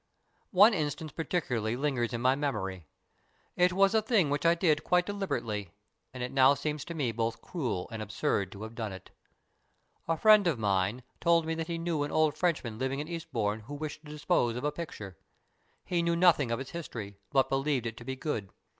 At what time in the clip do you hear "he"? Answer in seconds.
11.67-11.77, 15.85-16.01